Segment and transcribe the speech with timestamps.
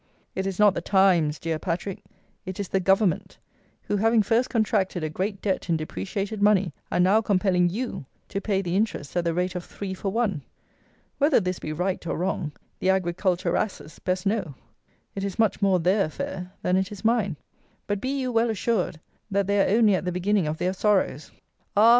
[0.33, 2.03] It is not the times, dear Patrick:
[2.43, 3.37] it is the government,
[3.83, 8.41] who, having first contracted a great debt in depreciated money, are now compelling you to
[8.41, 10.41] pay the interest at the rate of three for one.
[11.19, 14.55] Whether this be right, or wrong, the Agriculturasses best know:
[15.13, 17.37] it is much more their affair than it is mine;
[17.85, 18.99] but, be you well assured,
[19.29, 21.29] that they are only at the beginning of their sorrows.
[21.77, 21.89] Ah!